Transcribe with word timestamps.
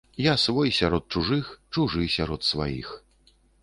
Я 0.31 0.35
свой 0.43 0.71
сярод 0.77 1.05
чужых, 1.17 1.45
чужы 1.73 2.09
сярод 2.17 2.51
сваіх. 2.53 2.95